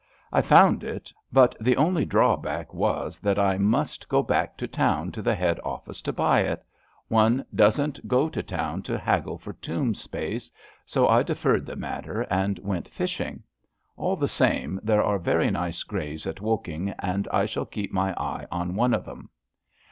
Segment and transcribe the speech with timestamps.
[0.33, 5.11] I found it, but the only drawback was that I must go back to town
[5.11, 6.65] to the head oflfice to buy it.
[7.07, 10.49] One doesn't go to town to haggle for tomb space,
[10.87, 13.43] so I deferred the matter and went fishing.
[13.95, 18.13] All the same, there are very nice graves at Woking, and I shall keep my
[18.19, 19.27] eye on one of ^em.